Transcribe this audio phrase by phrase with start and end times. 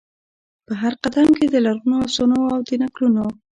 [0.65, 3.25] په هرقدم کې د لرغونو افسانو او د نکلونو،